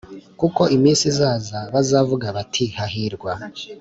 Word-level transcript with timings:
kuko 0.39 0.61
iminsi 0.75 1.03
izaza 1.11 1.59
bazavuga 1.73 2.27
bati 2.37 2.65
Hahirwa 2.77 3.31